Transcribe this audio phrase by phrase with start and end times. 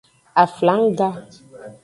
[0.43, 1.09] Aflangga.